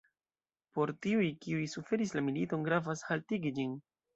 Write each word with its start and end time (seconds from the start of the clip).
Por 0.77 0.91
tiuj, 1.07 1.27
kiuj 1.45 1.67
suferis 1.75 2.15
la 2.17 2.25
militon, 2.31 2.67
gravas 2.71 3.07
haltigi 3.11 3.57
ĝin. 3.61 3.79